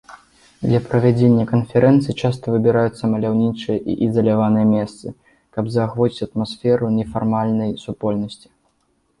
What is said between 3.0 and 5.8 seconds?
маляўнічыя і ізаляваныя месцы, каб